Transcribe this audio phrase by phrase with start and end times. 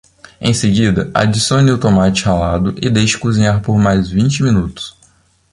[0.41, 4.97] Em seguida, adicione o tomate ralado e deixe cozinhar por mais vinte minutos.